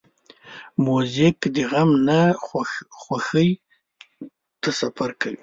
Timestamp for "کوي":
5.21-5.39